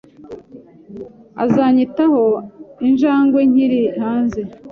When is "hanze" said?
3.99-4.41